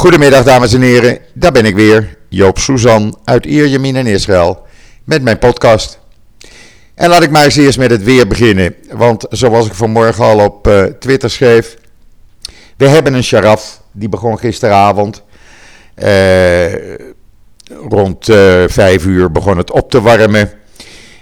[0.00, 4.62] Goedemiddag dames en heren, daar ben ik weer, Joop Suzan uit Ierjemien in Israël,
[5.04, 5.98] met mijn podcast.
[6.94, 10.44] En laat ik maar eens eerst met het weer beginnen, want zoals ik vanmorgen al
[10.44, 11.76] op uh, Twitter schreef,
[12.76, 15.22] we hebben een sharaf, die begon gisteravond.
[15.96, 16.74] Uh,
[17.88, 20.50] rond uh, vijf uur begon het op te warmen.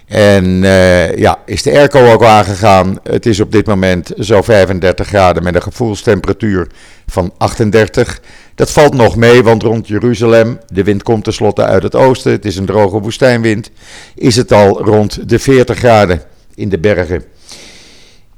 [0.09, 2.99] En uh, ja, is de airco ook aangegaan.
[3.03, 6.67] Het is op dit moment zo 35 graden met een gevoelstemperatuur
[7.07, 8.21] van 38.
[8.55, 12.45] Dat valt nog mee, want rond Jeruzalem, de wind komt tenslotte uit het oosten, het
[12.45, 13.71] is een droge woestijnwind,
[14.15, 16.23] is het al rond de 40 graden
[16.55, 17.25] in de bergen.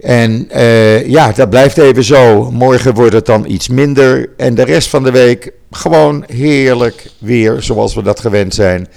[0.00, 2.50] En uh, ja, dat blijft even zo.
[2.50, 4.30] Morgen wordt het dan iets minder.
[4.36, 8.88] En de rest van de week gewoon heerlijk weer zoals we dat gewend zijn.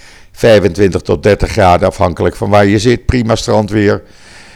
[0.43, 3.05] 25 tot 30 graden afhankelijk van waar je zit.
[3.05, 4.03] Prima strandweer.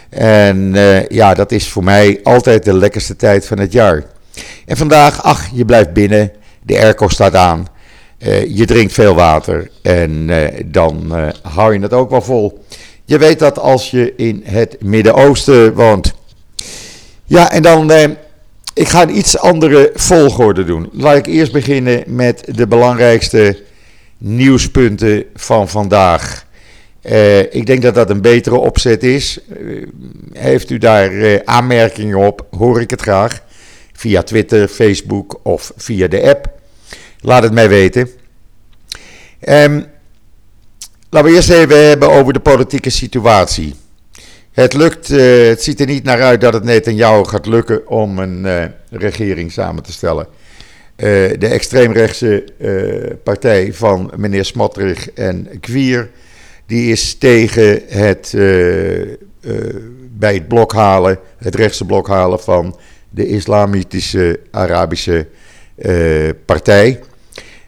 [0.09, 4.03] En uh, ja, dat is voor mij altijd de lekkerste tijd van het jaar.
[4.65, 6.31] En vandaag, ach, je blijft binnen.
[6.63, 7.67] De airco staat aan.
[8.19, 9.69] Uh, je drinkt veel water.
[9.81, 12.63] En uh, dan hou je het ook wel vol.
[13.05, 16.13] Je weet dat als je in het Midden-Oosten woont.
[17.25, 17.91] Ja, en dan.
[18.73, 20.89] ik ga een iets andere volgorde doen.
[20.91, 23.65] Laat ik eerst beginnen met de belangrijkste
[24.17, 26.45] nieuwspunten van vandaag.
[27.03, 29.39] Uh, ik denk dat dat een betere opzet is.
[29.59, 29.87] Uh,
[30.33, 33.41] heeft u daar uh, aanmerkingen op, hoor ik het graag.
[33.93, 36.49] Via Twitter, Facebook of via de app.
[37.19, 38.09] Laat het mij weten.
[39.49, 39.85] Um,
[41.09, 43.75] laten we eerst even hebben over de politieke situatie.
[44.51, 48.71] Het lukt, het ziet er niet naar uit dat het Netanyahu gaat lukken om een
[48.89, 50.27] regering samen te stellen.
[50.97, 51.05] Uh,
[51.39, 56.09] de extreemrechtse uh, partij van meneer Smotrich en Kwier,
[56.65, 59.15] die is tegen het uh,
[60.17, 65.27] bij het blok halen, het rechtse blok halen van de islamitische Arabische
[66.45, 66.99] partij.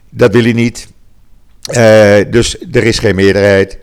[0.09, 0.87] Dat wil hij niet.
[2.31, 3.77] dus er is geen meerderheid.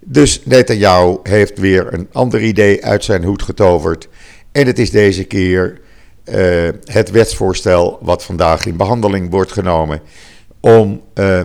[0.00, 4.08] Dus Netanyahu heeft weer een ander idee uit zijn hoed getoverd.
[4.52, 5.80] En het is deze keer
[6.24, 10.00] uh, het wetsvoorstel wat vandaag in behandeling wordt genomen
[10.60, 11.40] om uh,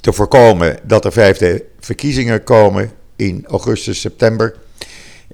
[0.00, 4.54] te voorkomen dat er vijfde verkiezingen komen in augustus, september,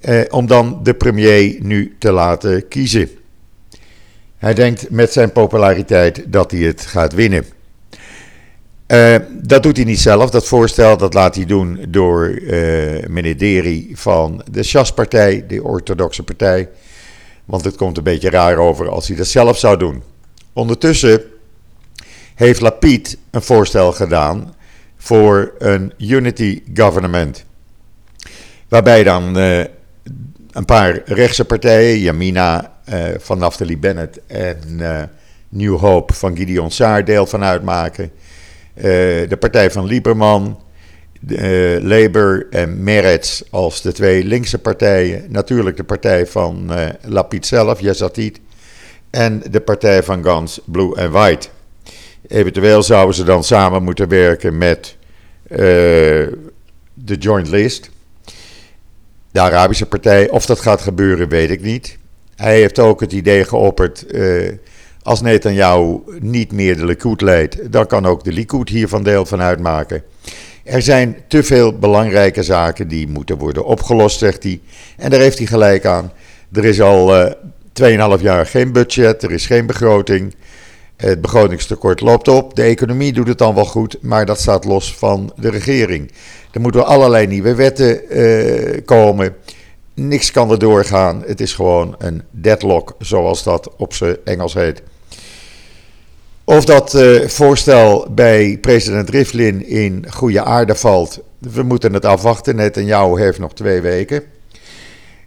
[0.00, 3.10] uh, om dan de premier nu te laten kiezen.
[4.36, 7.44] Hij denkt met zijn populariteit dat hij het gaat winnen.
[9.30, 10.30] Dat doet hij niet zelf.
[10.30, 16.22] Dat voorstel dat laat hij doen door uh, meneer Deri van de Shas-partij, de orthodoxe
[16.22, 16.69] partij.
[17.48, 20.03] Want het komt een beetje raar over als hij dat zelf zou doen.
[20.53, 21.22] Ondertussen
[22.34, 24.54] heeft Lapid een voorstel gedaan
[24.97, 27.44] voor een unity government.
[28.69, 29.58] Waarbij dan uh,
[30.50, 35.03] een paar rechtse partijen, Yamina uh, van Naftali Bennett en uh,
[35.48, 38.10] New Hope van Gideon Saar deel van uitmaken.
[38.75, 40.60] de partij van Lieberman,
[41.27, 45.25] uh, Labour en Meretz als de twee linkse partijen.
[45.29, 48.41] Natuurlijk de partij van uh, Lapid zelf, Yazatid.
[49.11, 51.49] En de partij van Gans, Blue and White.
[52.29, 54.97] Eventueel zouden ze dan samen moeten werken met
[55.51, 55.59] uh,
[56.95, 57.91] de Joint List.
[59.31, 60.31] De Arabische partij.
[60.31, 61.99] Of dat gaat gebeuren, weet ik niet.
[62.37, 64.06] Hij heeft ook het idee geopperd.
[65.03, 69.41] als Netanyahu niet meer de Likud leidt, dan kan ook de Likud hiervan deel van
[69.41, 70.03] uitmaken.
[70.69, 74.61] Er zijn te veel belangrijke zaken die moeten worden opgelost, zegt hij.
[74.97, 76.12] En daar heeft hij gelijk aan.
[76.53, 80.34] Er is al uh, 2,5 jaar geen budget, er is geen begroting.
[80.97, 82.56] Het begrotingstekort loopt op.
[82.56, 86.12] De economie doet het dan wel goed, maar dat staat los van de regering.
[86.53, 89.35] Er moeten allerlei nieuwe wetten uh, komen.
[89.95, 91.23] Niks kan er doorgaan.
[91.27, 94.83] Het is gewoon een deadlock, zoals dat op zijn Engels heet.
[96.48, 102.56] Of dat uh, voorstel bij president Rivlin in goede aarde valt, we moeten het afwachten.
[102.56, 104.22] Net en jou heeft nog twee weken.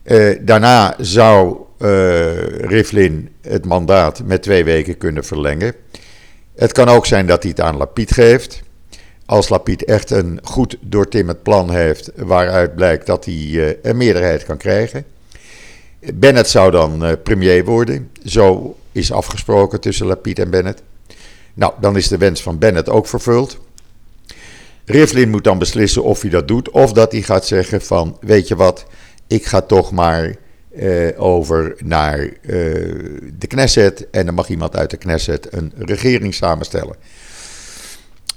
[0.03, 5.73] Uh, daarna zou uh, Rivlin het mandaat met twee weken kunnen verlengen.
[6.55, 8.61] Het kan ook zijn dat hij het aan Lapid geeft.
[9.25, 14.57] Als Lapid echt een goed doortimmerd plan heeft, waaruit blijkt dat hij een meerderheid kan
[14.57, 15.05] krijgen.
[16.13, 18.11] Bennett zou dan premier worden.
[18.25, 20.81] Zo is afgesproken tussen Lapid en Bennett.
[21.53, 23.57] Nou, dan is de wens van Bennett ook vervuld.
[24.85, 28.47] Rivlin moet dan beslissen of hij dat doet of dat hij gaat zeggen van weet
[28.47, 28.85] je wat,
[29.27, 30.35] ik ga toch maar
[30.75, 32.29] uh, over naar uh,
[33.37, 36.95] de Knesset en dan mag iemand uit de Knesset een regering samenstellen.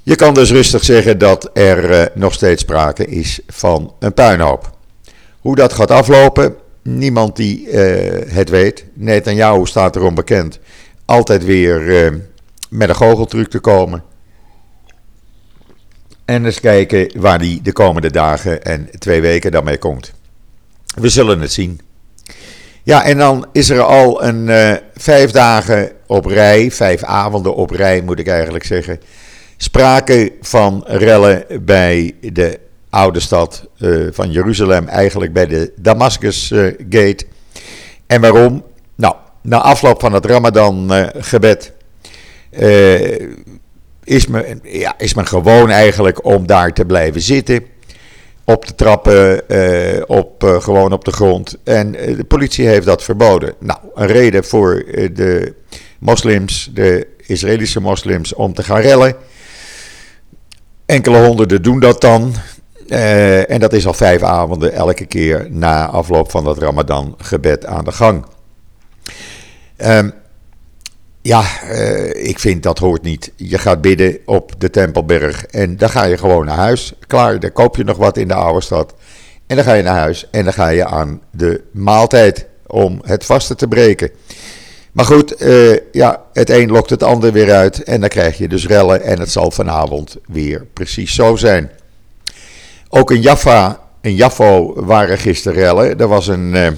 [0.02, 4.76] Je kan dus rustig zeggen dat er uh, nog steeds sprake is van een puinhoop.
[5.40, 7.68] Hoe dat gaat aflopen, niemand die
[8.28, 8.84] het weet.
[8.92, 10.58] Netanyahu staat erom bekend
[11.04, 12.12] altijd weer
[12.74, 14.02] met een goocheltruc te komen.
[16.24, 20.12] En eens kijken waar die de komende dagen en twee weken mee komt.
[20.94, 21.80] We zullen het zien.
[22.82, 27.70] Ja, en dan is er al een uh, vijf dagen op rij, vijf avonden op
[27.70, 29.00] rij moet ik eigenlijk zeggen.
[29.56, 32.58] Sprake van rellen bij de
[32.90, 37.26] oude stad uh, van Jeruzalem, eigenlijk bij de Damascus uh, Gate.
[38.06, 38.64] En waarom?
[38.94, 40.24] Nou, na afloop van het
[42.56, 43.36] Ramadan-gebed
[44.04, 47.64] is, men, ja, is men gewoon eigenlijk om daar te blijven zitten
[48.44, 51.56] op de trappen, uh, op, uh, gewoon op de grond.
[51.64, 53.54] En de politie heeft dat verboden.
[53.58, 55.54] Nou, een reden voor de
[55.98, 59.16] moslims, de Israëlische moslims, om te gaan rellen.
[60.86, 62.34] Enkele honderden doen dat dan.
[63.48, 67.92] en dat is al vijf avonden elke keer na afloop van dat Ramadan-gebed aan de
[67.92, 68.24] gang.
[69.76, 70.12] Um,
[71.24, 73.32] ja, uh, ik vind dat hoort niet.
[73.36, 76.92] Je gaat bidden op de Tempelberg en dan ga je gewoon naar huis.
[77.06, 78.94] Klaar, dan koop je nog wat in de oude stad.
[79.46, 83.24] En dan ga je naar huis en dan ga je aan de maaltijd om het
[83.24, 84.10] vasten te breken.
[84.92, 88.48] Maar goed, uh, ja, het een lokt het ander weer uit en dan krijg je
[88.48, 91.70] dus rellen en het zal vanavond weer precies zo zijn.
[92.88, 95.98] Ook in Jaffa, in Jaffo waren gisteren rellen.
[95.98, 96.76] Er was een...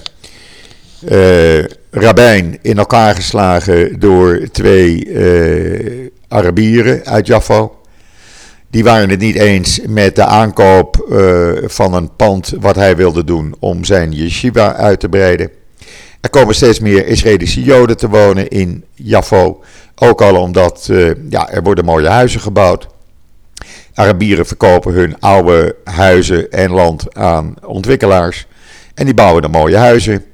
[1.09, 7.69] Uh, rabbijn in elkaar geslagen door twee uh, Arabieren uit Jaffa.
[8.71, 13.25] Die waren het niet eens met de aankoop uh, van een pand wat hij wilde
[13.25, 15.51] doen om zijn yeshiva uit te breiden.
[16.21, 19.63] Er komen steeds meer Israëlische Joden te wonen in Jaffo.
[19.95, 22.89] Ook al omdat uh, ja, er worden mooie huizen gebouwd.
[23.95, 28.47] Arabieren verkopen hun oude huizen en land aan ontwikkelaars.
[28.95, 30.25] En die bouwen dan mooie huizen.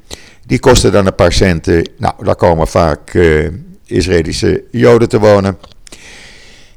[0.47, 1.89] Die kosten dan een paar centen.
[1.99, 3.49] Nou, daar komen vaak uh,
[3.87, 5.59] Israëlische Joden te wonen.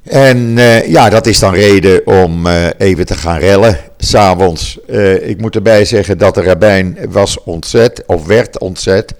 [0.03, 4.79] En uh, ja, dat is dan reden om uh, even te gaan rellen, s'avonds.
[5.21, 9.13] ik moet erbij zeggen dat de rabbijn was ontzet, of werd ontzet,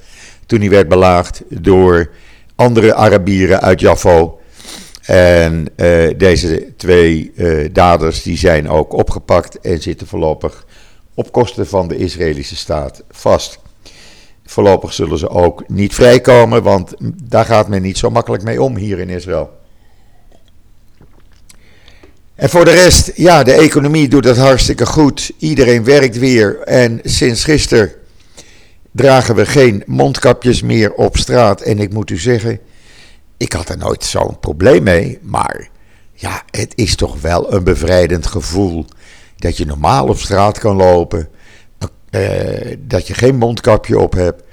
[0.46, 2.10] toen hij werd belaagd door
[2.56, 4.40] andere Arabieren uit Jaffo.
[5.06, 5.68] En
[6.18, 7.34] deze twee
[7.72, 10.66] daders die zijn ook opgepakt en zitten voorlopig
[11.14, 13.60] op kosten van de Israëlische staat vast.
[14.46, 16.94] Voorlopig zullen ze ook niet vrijkomen, want
[17.24, 19.50] daar gaat men niet zo makkelijk mee om hier in Israël.
[22.36, 25.32] En voor de rest, ja, de economie doet het hartstikke goed.
[25.38, 26.60] Iedereen werkt weer.
[26.60, 27.92] En sinds gisteren
[28.92, 31.62] dragen we geen mondkapjes meer op straat.
[31.62, 32.60] En ik moet u zeggen,
[33.38, 35.20] ik had er nooit zo'n probleem mee.
[35.22, 35.70] Maar
[36.14, 38.86] ja, het is toch wel een bevrijdend gevoel
[39.38, 41.30] dat je normaal op straat kan lopen.
[42.16, 44.44] Uh, dat je geen mondkapje op hebt.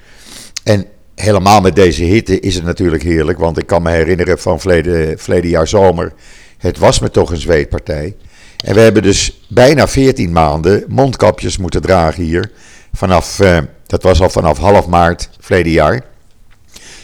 [0.65, 3.39] En helemaal met deze hitte is het natuurlijk heerlijk.
[3.39, 6.13] Want ik kan me herinneren van verleden, jaar zomer.
[6.59, 8.17] Het was me toch een zweetpartij.
[8.65, 12.51] En we hebben dus bijna 14 maanden mondkapjes moeten dragen hier.
[12.93, 16.05] Vanaf, uh, dat was al vanaf half maart verleden jaar.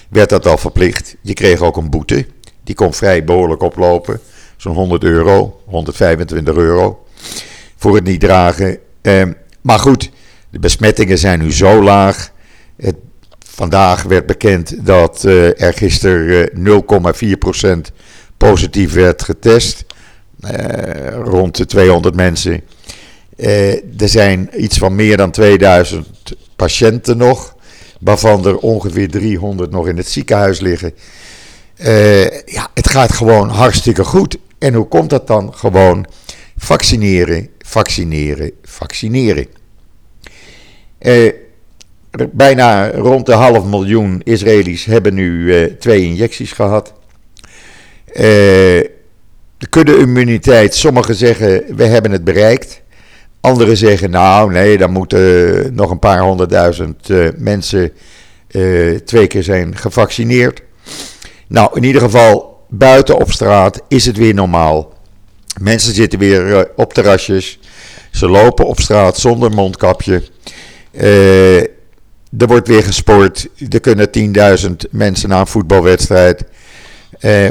[0.09, 1.17] Werd dat al verplicht.
[1.23, 2.27] Je kreeg ook een boete.
[2.65, 4.21] Die kon vrij behoorlijk oplopen.
[4.57, 7.07] Zo'n 100 euro, 125 euro.
[7.77, 8.79] Voor het niet dragen.
[9.03, 9.23] Uh,
[9.61, 10.11] maar goed,
[10.51, 12.33] de besmettingen zijn nu zo laag.
[12.77, 12.97] Het,
[13.39, 16.81] vandaag werd bekend dat uh, er gisteren uh,
[17.89, 17.95] 0,4%
[18.37, 19.85] positief werd getest.
[20.41, 20.51] Uh,
[21.25, 22.61] rond de 200 mensen.
[23.37, 26.07] Eh, er zijn iets van meer dan 2000
[26.57, 27.57] patiënten nog.
[28.01, 30.93] Waarvan er ongeveer 300 nog in het ziekenhuis liggen.
[32.45, 34.39] ja, het gaat gewoon hartstikke goed.
[34.59, 35.55] En hoe komt dat dan?
[35.55, 36.07] Gewoon
[36.57, 39.47] vaccineren, vaccineren, vaccineren.
[40.99, 41.33] Eh,
[42.33, 46.93] bijna rond de half miljoen Israëli's hebben nu eh, twee injecties gehad.
[48.07, 48.25] Eh,
[49.59, 52.83] de kudde-immuniteit, sommigen zeggen we hebben het bereikt.
[53.41, 57.93] Anderen zeggen nou nee, dan moeten nog een paar honderdduizend uh, mensen
[58.51, 60.63] uh, twee keer zijn gevaccineerd.
[61.49, 64.93] Nou, in ieder geval, buiten op straat is het weer normaal.
[65.61, 67.59] Mensen zitten weer op terrasjes.
[68.11, 70.23] Ze lopen op straat zonder mondkapje.
[70.93, 71.61] Uh,
[72.39, 73.49] er wordt weer gesport.
[73.69, 74.09] Er kunnen
[74.69, 76.45] 10.000 mensen naar een voetbalwedstrijd.
[77.21, 77.49] Uh,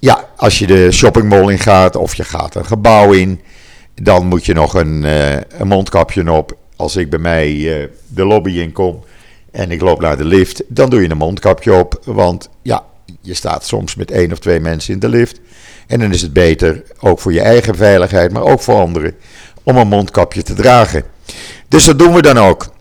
[0.00, 3.40] ja, als je de shoppingmall in gaat of je gaat een gebouw in,
[3.94, 6.56] dan moet je nog een, uh, een mondkapje op.
[6.76, 9.04] Als ik bij mij de lobby in kom
[9.50, 12.00] en ik loop naar de lift, dan doe je een mondkapje op.
[12.04, 12.84] Want ja,
[13.20, 15.40] je staat soms met één of twee mensen in de lift.
[15.86, 19.14] En dan is het beter, ook voor je eigen veiligheid, maar ook voor anderen,
[19.62, 21.02] om een mondkapje te dragen.
[21.68, 22.72] Dus dat doen we dan ook.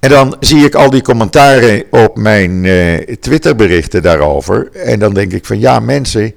[0.00, 4.72] En dan zie ik al die commentaren op mijn uh, Twitterberichten daarover.
[4.72, 6.32] En dan denk ik van ja, mensen,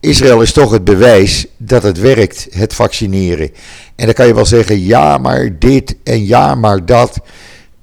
[0.00, 3.50] Israël is toch het bewijs dat het werkt, het vaccineren.
[3.96, 7.20] En dan kan je wel zeggen, ja, maar dit en ja, maar dat.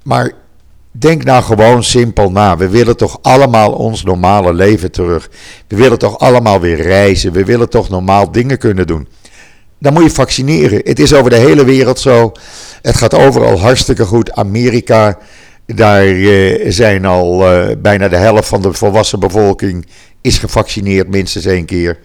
[0.02, 0.32] Maar
[0.90, 2.56] denk nou gewoon simpel na.
[2.56, 5.30] We willen toch allemaal ons normale leven terug.
[5.68, 7.32] We willen toch allemaal weer reizen.
[7.32, 9.08] We willen toch normaal dingen kunnen doen.
[9.78, 10.80] Dan moet je vaccineren.
[10.84, 12.32] Het is over de hele wereld zo.
[12.82, 14.32] Het gaat overal hartstikke goed.
[14.32, 15.18] Amerika,
[15.66, 19.86] daar eh, zijn al eh, bijna de helft van de volwassen bevolking
[20.20, 21.98] is gevaccineerd minstens één keer.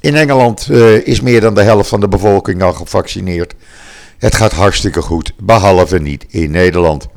[0.00, 3.54] In Engeland uh, is meer dan de helft van de bevolking al gevaccineerd.
[4.18, 7.08] Het gaat hartstikke goed, behalve niet in Nederland.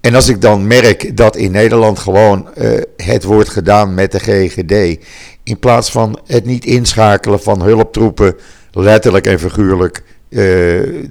[0.00, 2.48] En als ik dan merk dat in Nederland gewoon
[2.96, 5.04] het wordt gedaan met de GGD,
[5.42, 8.36] in plaats van het niet inschakelen van hulptroepen,
[8.72, 10.38] letterlijk en figuurlijk, uh,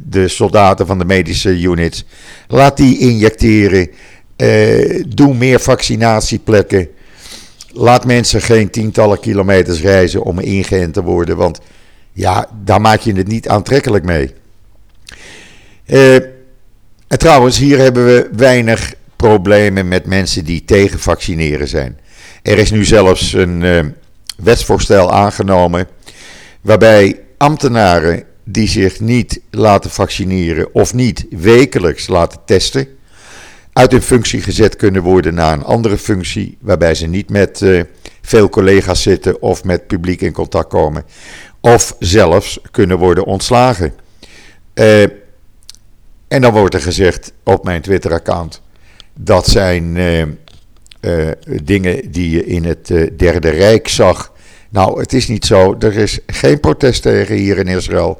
[0.03, 2.05] de soldaten van de medische units,
[2.47, 3.89] laat die injecteren,
[4.37, 6.87] uh, doe meer vaccinatieplekken.
[7.71, 11.59] Laat mensen geen tientallen kilometers reizen om ingeënt te worden, want
[12.13, 14.33] ja, daar maak je het niet aantrekkelijk mee.
[15.85, 16.15] Uh,
[17.07, 21.99] en trouwens, hier hebben we weinig problemen met mensen die tegen vaccineren zijn.
[22.41, 23.93] Er is nu zelfs een
[24.37, 25.87] wetsvoorstel aangenomen
[26.61, 32.87] waarbij ambtenaren die zich niet laten vaccineren of niet wekelijks laten testen,
[33.73, 37.83] uit hun functie gezet kunnen worden naar een andere functie, waarbij ze niet met uh,
[38.21, 41.03] veel collega's zitten of met publiek in contact komen,
[41.59, 43.93] of zelfs kunnen worden ontslagen.
[44.73, 45.01] Uh,
[46.27, 48.61] en dan wordt er gezegd op mijn Twitter-account,
[49.13, 50.23] dat zijn uh,
[51.63, 54.33] dingen die je in het Derde Rijk zag.
[54.69, 55.75] Nou, het is niet zo.
[55.79, 58.19] Er is geen protest tegen hier in Israël.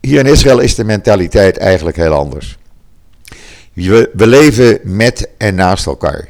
[0.00, 2.58] hier in Israël is de mentaliteit eigenlijk heel anders.
[3.72, 6.28] We, we leven met en naast elkaar.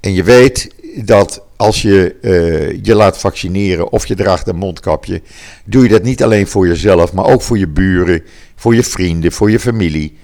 [0.00, 5.22] En je weet dat als je uh, je laat vaccineren of je draagt een mondkapje,
[5.64, 8.22] doe je dat niet alleen voor jezelf, maar ook voor je buren,
[8.56, 10.16] voor je vrienden, voor je familie.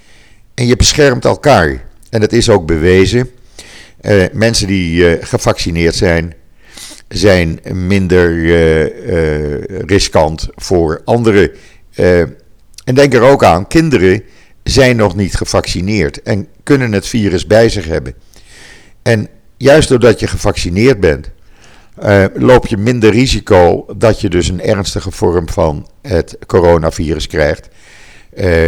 [0.54, 1.84] En je beschermt elkaar.
[2.10, 3.30] En dat is ook bewezen.
[4.00, 6.34] Uh, mensen die gevaccineerd zijn,
[7.08, 8.32] zijn minder
[9.86, 11.50] riskant voor anderen.
[12.84, 14.22] en denk er ook aan, kinderen
[14.62, 18.14] zijn nog niet gevaccineerd en kunnen het virus bij zich hebben.
[19.02, 21.30] En juist doordat je gevaccineerd bent,
[22.34, 27.68] loop je minder risico dat je dus een ernstige vorm van het coronavirus krijgt.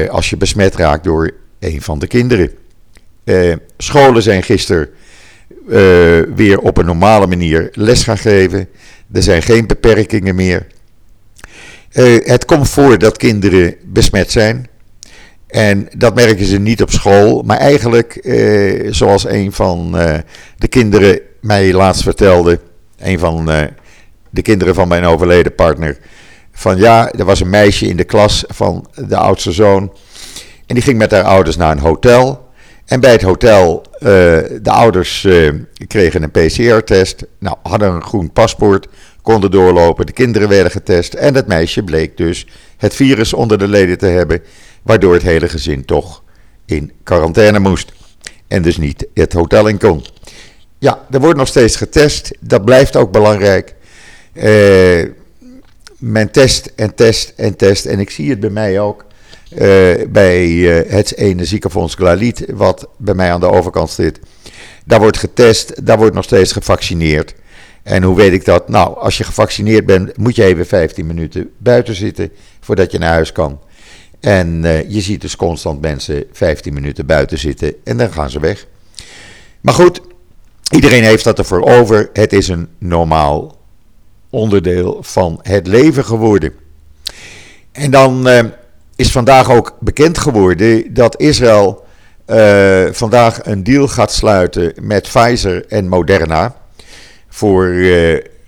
[0.08, 2.50] Als je besmet raakt door een van de kinderen.
[3.78, 4.88] Scholen zijn gisteren
[6.34, 8.68] weer op een normale manier les gaan geven.
[9.12, 10.66] Er zijn geen beperkingen meer.
[12.22, 14.68] het komt voor dat kinderen besmet zijn.
[15.50, 20.18] En dat merken ze niet op school, maar eigenlijk, eh, zoals een van eh,
[20.58, 22.60] de kinderen mij laatst vertelde,
[22.98, 23.62] een van eh,
[24.30, 25.98] de kinderen van mijn overleden partner,
[26.52, 29.92] van ja, er was een meisje in de klas van de oudste zoon
[30.66, 32.48] en die ging met haar ouders naar een hotel.
[32.90, 34.08] En bij het hotel, uh,
[34.62, 35.52] de ouders uh,
[35.86, 38.86] kregen een PCR-test, nou, hadden een groen paspoort,
[39.22, 43.68] konden doorlopen, de kinderen werden getest en dat meisje bleek dus het virus onder de
[43.68, 44.42] leden te hebben
[44.82, 46.22] waardoor het hele gezin toch
[46.66, 47.92] in quarantaine moest.
[48.48, 50.04] En dus niet het hotel in kon.
[50.78, 52.30] Ja, er wordt nog steeds getest.
[52.40, 53.74] Dat blijft ook belangrijk.
[54.32, 55.04] Uh,
[55.98, 57.84] men test en test en test.
[57.84, 59.04] En ik zie het bij mij ook.
[59.58, 64.20] Uh, bij uh, het ene ziekenfonds Glalit, wat bij mij aan de overkant zit.
[64.84, 67.34] Daar wordt getest, daar wordt nog steeds gevaccineerd.
[67.82, 68.68] En hoe weet ik dat?
[68.68, 73.12] Nou, als je gevaccineerd bent, moet je even 15 minuten buiten zitten voordat je naar
[73.12, 73.60] huis kan.
[74.20, 78.40] En uh, je ziet dus constant mensen 15 minuten buiten zitten en dan gaan ze
[78.40, 78.66] weg.
[79.60, 80.00] Maar goed,
[80.70, 82.10] iedereen heeft dat ervoor over.
[82.12, 83.56] Het is een normaal
[84.30, 86.52] onderdeel van het leven geworden.
[87.72, 88.28] En dan
[89.00, 91.84] is vandaag ook bekend geworden dat Israël
[92.26, 96.56] uh, vandaag een deal gaat sluiten met Pfizer en Moderna
[97.28, 97.74] voor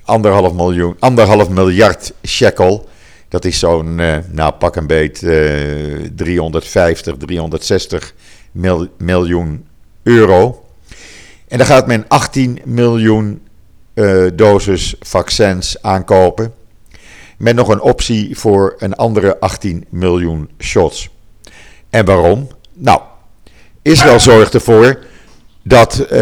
[0.04, 2.88] anderhalf, miljoen, anderhalf miljard shekel.
[3.28, 8.14] Dat is zo'n, uh, nou pak een beet, uh, 350, 360
[8.52, 9.66] mil, miljoen
[10.02, 10.64] euro.
[11.48, 13.42] En dan gaat men 18 miljoen
[14.34, 16.52] doses vaccins aankopen.
[17.42, 21.10] Met nog een optie voor een andere 18 miljoen shots.
[21.90, 22.48] En waarom?
[22.74, 23.00] Nou,
[23.82, 24.98] Israël zorgt ervoor
[25.62, 26.18] dat uh,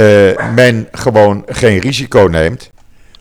[0.55, 2.71] men gewoon geen risico neemt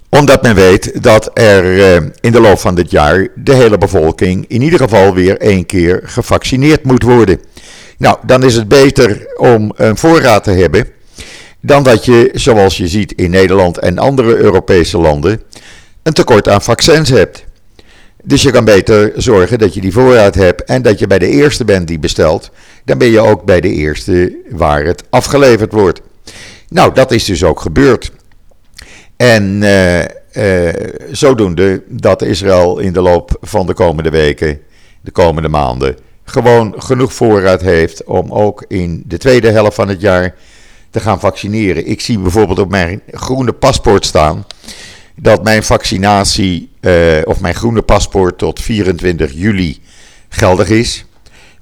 [0.10, 4.46] omdat men weet dat er eh, in de loop van dit jaar de hele bevolking
[4.48, 7.42] in ieder geval weer één keer gevaccineerd moet worden.
[7.98, 10.88] Nou, dan is het beter om een voorraad te hebben
[11.62, 15.42] dan dat je, zoals je ziet in Nederland en andere Europese landen,
[16.04, 17.48] een tekort aan vaccins hebt.
[18.30, 21.28] Dus je kan beter zorgen dat je die voorraad hebt en dat je bij de
[21.28, 22.52] eerste bent die bestelt.
[22.86, 26.02] Dan ben je ook bij de eerste waar het afgeleverd wordt.
[26.68, 28.12] Nou, dat is dus ook gebeurd.
[29.18, 30.74] En uh, uh,
[31.12, 34.60] zodoende dat Israël in de loop van de komende weken,
[35.02, 40.02] de komende maanden, gewoon genoeg voorraad heeft om ook in de tweede helft van het
[40.02, 40.36] jaar
[40.90, 41.88] te gaan vaccineren.
[41.88, 44.46] Ik zie bijvoorbeeld op mijn groene paspoort staan
[45.16, 49.80] dat mijn vaccinatie uh, of mijn groene paspoort tot 24 juli
[50.30, 51.06] geldig is.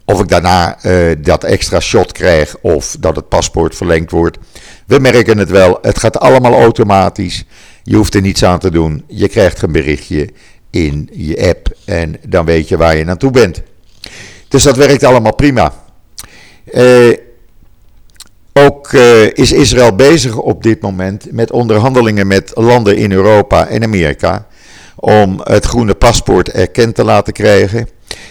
[0.06, 4.38] Of ik daarna uh, dat extra shot krijg of dat het paspoort verlengd wordt.
[4.86, 7.46] We merken het wel, het gaat allemaal automatisch.
[7.84, 9.04] Je hoeft er niets aan te doen.
[9.08, 10.30] Je krijgt een berichtje
[10.70, 13.62] in je app en dan weet je waar je naartoe bent.
[14.48, 15.74] Dus dat werkt allemaal prima.
[16.74, 17.18] Uh,
[18.54, 18.94] ook
[19.34, 24.47] is Israël bezig op dit moment met onderhandelingen met landen in Europa en Amerika
[25.00, 27.88] om het groene paspoort erkend te laten krijgen.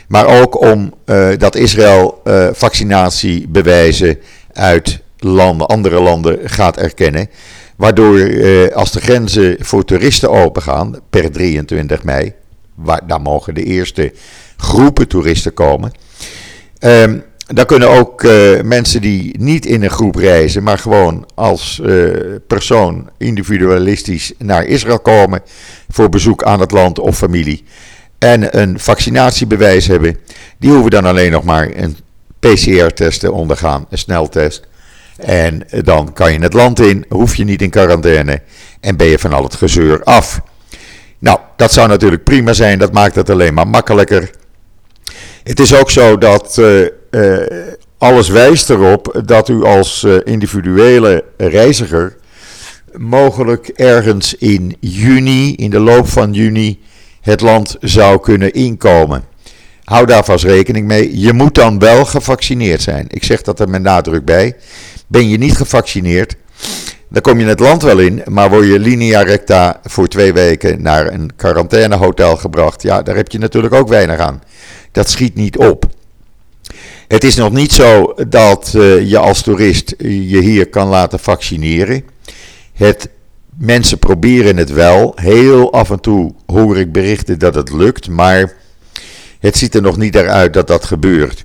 [0.09, 4.19] Maar ook om uh, dat Israël uh, vaccinatiebewijzen
[4.53, 7.31] uit landen, andere landen gaat erkennen.
[7.77, 12.33] Waardoor als de grenzen voor toeristen opengaan per 23 mei,
[12.75, 14.13] waar, daar mogen de eerste
[14.57, 15.93] groepen toeristen komen.
[16.81, 21.81] Um, dan kunnen ook uh, mensen die niet in een groep reizen, maar gewoon als
[21.85, 22.15] uh,
[22.47, 25.41] persoon individualistisch naar Israël komen
[25.89, 27.65] voor bezoek aan het land of familie
[28.19, 30.19] en een vaccinatiebewijs hebben,
[30.59, 31.97] die hoeven dan alleen nog maar een
[32.39, 34.67] PCR-test te ondergaan, een sneltest.
[35.17, 38.43] En dan kan je het land in, hoef je niet in quarantaine
[38.81, 40.41] en ben je van al het gezeur af.
[41.19, 44.31] Nou, dat zou natuurlijk prima zijn, dat maakt het alleen maar makkelijker.
[45.43, 46.87] Het is ook zo dat uh,
[47.17, 47.37] uh,
[47.99, 52.17] alles wijst erop dat u als uh, individuele reiziger
[52.93, 56.81] mogelijk ergens in juni, in de loop van juni,
[57.21, 59.25] het land zou kunnen inkomen.
[59.85, 61.19] Hou daar vast rekening mee.
[61.21, 63.07] Je moet dan wel gevaccineerd zijn.
[63.09, 64.57] Ik zeg dat er met nadruk bij.
[65.07, 66.37] Ben je niet gevaccineerd,
[67.09, 70.83] dan kom je het land wel in, maar word je linea recta voor twee weken
[70.83, 72.83] naar een quarantainehotel gebracht.
[72.83, 74.43] Ja, daar heb je natuurlijk ook weinig aan.
[74.93, 75.87] Dat schiet niet op.
[77.09, 82.05] Het is nog niet zo dat uh, je als toerist je hier kan laten vaccineren.
[82.73, 83.09] Het,
[83.59, 85.13] mensen proberen het wel.
[85.15, 88.53] Heel af en toe hoor ik berichten dat het lukt, maar
[89.41, 91.45] het ziet er nog niet uit dat dat gebeurt.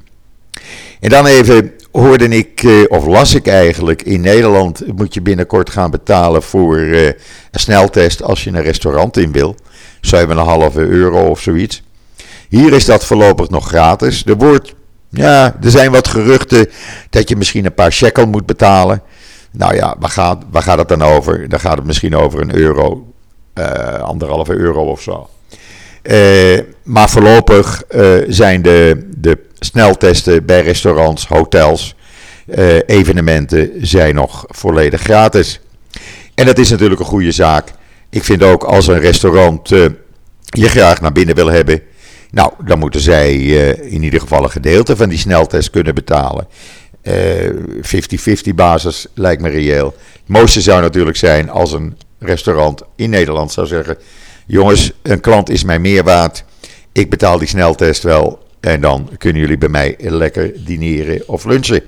[0.99, 5.69] En dan even hoorde ik, uh, of las ik eigenlijk, in Nederland moet je binnenkort
[5.69, 7.15] gaan betalen voor uh, een
[7.51, 9.55] sneltest als je een restaurant in wil.
[10.15, 11.83] 7,5 euro of zoiets.
[12.49, 14.25] Hier is dat voorlopig nog gratis.
[14.25, 14.73] Er wordt
[15.11, 16.67] ja, er zijn wat geruchten
[17.09, 19.01] dat je misschien een paar shekel moet betalen.
[19.51, 21.49] Nou ja, waar gaat, waar gaat het dan over?
[21.49, 23.13] Dan gaat het misschien over een euro,
[23.55, 25.29] uh, anderhalve euro of zo.
[26.03, 31.95] Uh, maar voorlopig uh, zijn de, de sneltesten bij restaurants, hotels,
[32.85, 35.59] evenementen zijn nog volledig gratis.
[36.35, 37.71] En dat is natuurlijk een goede zaak.
[38.09, 41.81] Ik vind ook als een restaurant je graag naar binnen wil hebben,
[42.31, 46.47] nou, dan moeten zij uh, in ieder geval een gedeelte van die sneltest kunnen betalen.
[47.07, 49.95] 50-50 uh, basis lijkt me reëel.
[50.11, 53.97] Het mooiste zou natuurlijk zijn als een restaurant in Nederland zou zeggen:
[54.45, 56.43] Jongens, een klant is mij meer waard.
[56.91, 58.39] Ik betaal die sneltest wel.
[58.59, 61.81] En dan kunnen jullie bij mij lekker dineren of lunchen.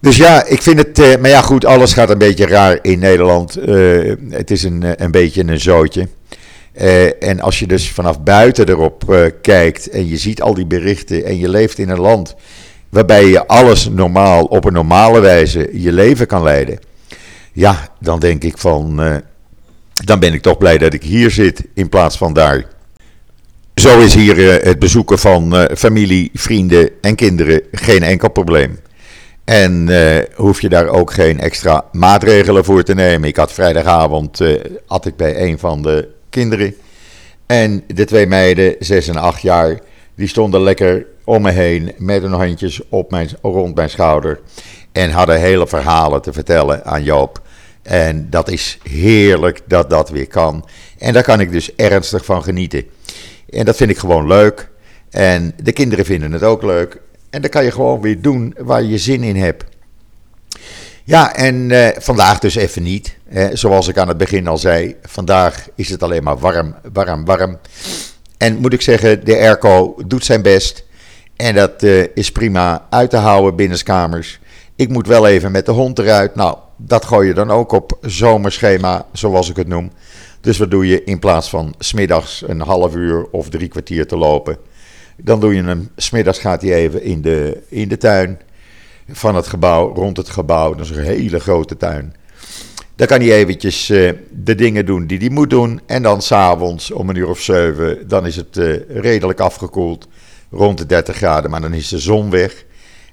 [0.00, 0.98] Dus ja, ik vind het.
[0.98, 3.54] Uh, maar ja, goed, alles gaat een beetje raar in Nederland.
[4.30, 6.08] Het is een, een beetje een zootje.
[6.80, 10.66] Uh, en als je dus vanaf buiten erop uh, kijkt en je ziet al die
[10.66, 12.34] berichten en je leeft in een land
[12.88, 16.78] waarbij je alles normaal, op een normale wijze je leven kan leiden.
[17.52, 19.16] Ja, dan denk ik van, uh,
[20.04, 22.64] dan ben ik toch blij dat ik hier zit in plaats van daar.
[23.74, 28.78] Zo is hier het bezoeken van familie, vrienden en kinderen geen enkel probleem.
[29.44, 29.88] En
[30.34, 33.28] hoef je daar ook geen extra maatregelen voor te nemen.
[33.28, 34.40] Ik had vrijdagavond,
[34.86, 36.74] had ik bij een van de kinderen.
[37.46, 39.78] En de twee meiden, 6 en 8 jaar,
[40.14, 44.40] die stonden lekker om me heen met hun handjes op mijn, rond mijn schouder.
[44.92, 47.42] En hadden hele verhalen te vertellen aan Joop.
[47.82, 50.68] En dat is heerlijk dat dat weer kan.
[50.98, 52.84] En daar kan ik dus ernstig van genieten.
[53.50, 54.68] En dat vind ik gewoon leuk.
[55.10, 57.00] En de kinderen vinden het ook leuk.
[57.30, 59.64] En dan kan je gewoon weer doen waar je zin in hebt.
[61.06, 63.16] Ja, en uh, vandaag dus even niet.
[63.52, 67.58] zoals ik aan het begin al zei, vandaag is het alleen maar warm, warm, warm.
[68.38, 70.84] En moet ik zeggen, de airco doet zijn best.
[71.36, 71.82] En dat
[72.14, 74.40] is prima uit te houden binnenskamers.
[74.76, 76.34] Ik moet wel even met de hond eruit.
[76.34, 79.90] Nou, dat gooi je dan ook op zomerschema, zoals ik het noem.
[80.40, 84.16] Dus wat doe je in plaats van smiddags een half uur of drie kwartier te
[84.16, 84.56] lopen?
[85.16, 88.38] Dan doe je hem, smiddags gaat hij even in de, in de tuin
[89.08, 90.74] van het gebouw, rond het gebouw.
[90.74, 92.14] Dat is een hele grote tuin.
[92.96, 95.80] Dan kan hij eventjes uh, de dingen doen die hij moet doen.
[95.86, 100.08] En dan s'avonds om een uur of zeven, dan is het uh, redelijk afgekoeld.
[100.50, 102.64] Rond de 30 graden, maar dan is de zon weg.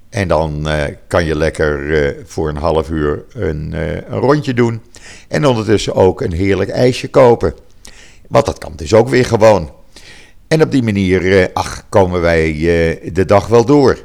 [0.08, 4.82] En dan uh, kan je lekker voor een half uur een, een, rondje doen.
[5.28, 7.54] En ondertussen ook een heerlijk ijsje kopen.
[8.28, 9.70] Want dat kan dus ook weer gewoon.
[10.48, 12.52] En op die manier, ach, komen wij
[13.12, 13.98] de dag wel door.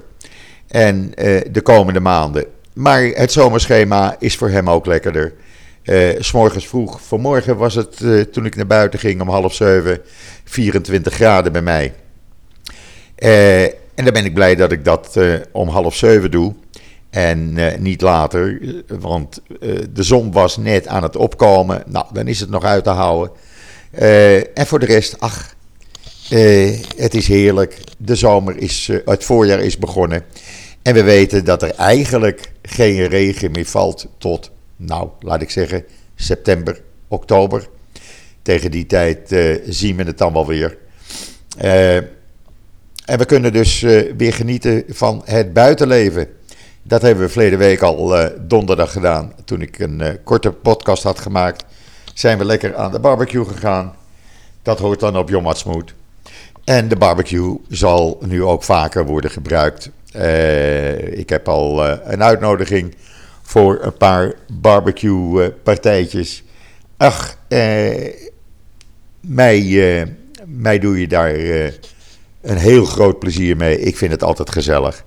[0.69, 1.11] En
[1.51, 2.45] de komende maanden.
[2.73, 5.33] Maar het zomerschema is voor hem ook lekkerder.
[5.83, 9.53] Uh, s morgens vroeg, vanmorgen was het uh, toen ik naar buiten ging om half
[9.53, 10.01] zeven
[10.43, 11.93] 24 graden bij mij.
[13.95, 15.17] En dan ben ik blij dat ik dat
[15.51, 16.53] om half zeven doe
[17.09, 19.41] en niet later, want
[19.93, 21.83] de zon was net aan het opkomen.
[21.85, 23.31] Nou, dan is het nog uit te houden.
[24.53, 25.55] en voor de rest, ach,
[26.95, 27.81] het is heerlijk.
[27.97, 30.23] De zomer is, het voorjaar is begonnen.
[30.81, 35.83] En we weten dat er eigenlijk geen regen meer valt tot nou, laat ik zeggen,
[36.15, 37.69] september, oktober.
[38.41, 40.77] Tegen die tijd uh, zien we het dan wel weer.
[43.05, 43.81] En we kunnen dus
[44.17, 46.27] weer genieten van het buitenleven.
[46.83, 49.33] Dat hebben we verleden week al donderdag gedaan.
[49.45, 51.65] Toen ik een korte podcast had gemaakt,
[52.13, 53.95] zijn we lekker aan de barbecue gegaan.
[54.61, 55.47] Dat hoort dan op Jom
[56.69, 59.89] En de barbecue zal nu ook vaker worden gebruikt.
[61.11, 62.95] ik heb al een uitnodiging
[63.41, 66.41] voor een paar barbecue eh.
[66.97, 68.13] Ach, eh,
[69.21, 69.59] mij,
[69.99, 70.07] eh,
[70.45, 71.65] mij doe je daar eh,
[72.41, 73.79] een heel groot plezier mee.
[73.79, 75.05] Ik vind het altijd gezellig.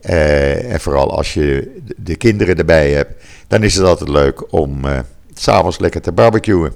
[0.00, 4.84] Eh, en vooral als je de kinderen erbij hebt, dan is het altijd leuk om
[4.84, 4.98] uh,
[5.34, 6.72] s'avonds lekker te barbecuen.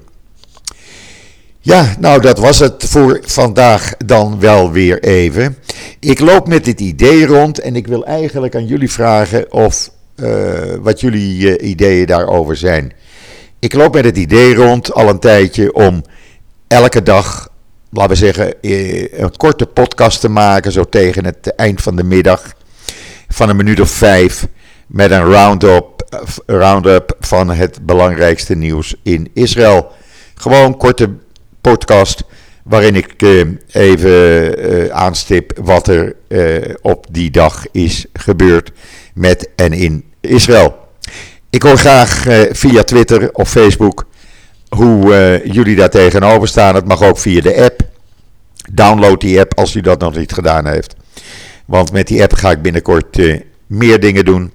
[1.61, 5.57] Ja, nou dat was het voor vandaag dan wel weer even.
[6.01, 10.75] Ik loop met dit idee rond en ik wil eigenlijk aan jullie vragen of uh,
[10.81, 12.93] wat jullie uh, ideeën daarover zijn.
[13.59, 16.03] Ik loop met het idee rond al een tijdje om
[16.69, 17.49] elke dag,
[17.91, 22.05] laten we zeggen, eh, een korte podcast te maken, zo tegen het eind van de
[22.05, 22.53] middag,
[23.29, 24.47] van een minuut of vijf,
[24.87, 26.07] met een round-up
[26.47, 29.93] round van het belangrijkste nieuws in Israël.
[30.35, 31.11] Gewoon korte
[31.71, 32.25] podcast
[32.65, 33.23] waarin ik
[33.73, 36.17] even aanstip wat er
[36.81, 38.73] op die dag is gebeurd
[39.15, 40.77] met en in Israël.
[41.51, 44.07] Ik hoor graag via Twitter of Facebook
[44.69, 46.75] hoe jullie daar tegenover staan.
[46.75, 47.81] Het mag ook via de app.
[48.73, 50.95] Download die app als u dat nog niet gedaan heeft.
[51.65, 53.19] Want met die app ga ik binnenkort
[53.67, 54.53] meer dingen doen.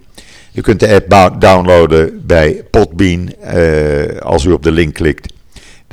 [0.54, 3.34] U kunt de app downloaden bij Podbean.
[4.20, 5.33] als u op de link klikt,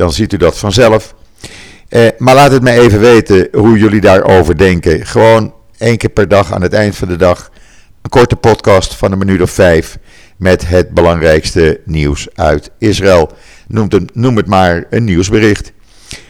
[0.00, 1.14] dan ziet u dat vanzelf.
[2.18, 5.06] maar laat het me even weten hoe jullie daarover denken.
[5.06, 7.50] Gewoon één keer per dag aan het eind van de dag
[8.02, 9.98] een korte podcast van een minuut of vijf
[10.36, 13.30] met het belangrijkste nieuws uit Israël.
[13.68, 15.72] Noem het, noem het maar een nieuwsbericht.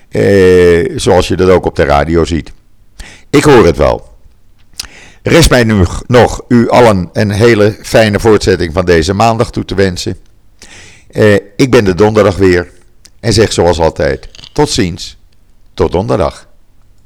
[0.09, 2.53] Eh, zoals je dat ook op de radio ziet.
[3.31, 4.09] Ik hoor het wel.
[5.23, 9.75] Rest mij nu nog u allen een hele fijne voortzetting van deze maandag toe te
[9.75, 10.17] wensen.
[11.11, 12.79] Eh, ik ben de donderdag weer
[13.21, 15.17] en zeg zoals altijd: tot ziens,
[15.75, 16.49] tot donderdag.